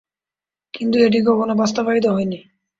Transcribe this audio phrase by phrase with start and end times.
[0.73, 2.39] কিন্তু এটি কখনো বাস্তবায়িত হয়নি।